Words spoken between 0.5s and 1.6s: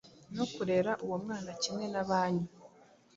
kurera uwo mwana